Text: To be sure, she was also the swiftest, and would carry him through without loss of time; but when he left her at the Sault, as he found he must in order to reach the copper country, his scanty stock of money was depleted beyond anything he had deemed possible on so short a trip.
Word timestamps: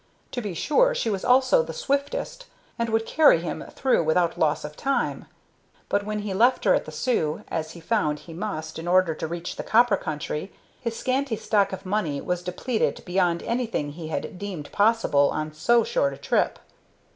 To 0.31 0.41
be 0.41 0.55
sure, 0.55 0.95
she 0.95 1.11
was 1.11 1.23
also 1.23 1.61
the 1.61 1.73
swiftest, 1.75 2.47
and 2.79 2.89
would 2.89 3.05
carry 3.05 3.39
him 3.39 3.63
through 3.69 4.03
without 4.03 4.35
loss 4.35 4.65
of 4.65 4.75
time; 4.75 5.25
but 5.89 6.03
when 6.03 6.21
he 6.23 6.33
left 6.33 6.63
her 6.63 6.73
at 6.73 6.85
the 6.85 6.91
Sault, 6.91 7.41
as 7.49 7.73
he 7.73 7.79
found 7.79 8.21
he 8.21 8.33
must 8.33 8.79
in 8.79 8.87
order 8.87 9.13
to 9.13 9.27
reach 9.27 9.57
the 9.57 9.63
copper 9.63 9.97
country, 9.97 10.51
his 10.81 10.95
scanty 10.97 11.35
stock 11.35 11.71
of 11.71 11.85
money 11.85 12.19
was 12.19 12.41
depleted 12.41 13.05
beyond 13.05 13.43
anything 13.43 13.91
he 13.91 14.07
had 14.07 14.39
deemed 14.39 14.71
possible 14.71 15.29
on 15.29 15.53
so 15.53 15.83
short 15.83 16.13
a 16.13 16.17
trip. 16.17 16.57